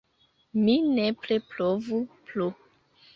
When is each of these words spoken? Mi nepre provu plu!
Mi 0.61 0.77
nepre 0.85 1.37
provu 1.51 1.99
plu! 2.31 2.49